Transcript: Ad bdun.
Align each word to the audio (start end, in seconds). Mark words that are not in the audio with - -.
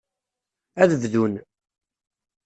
Ad 0.81 0.91
bdun. 1.01 1.33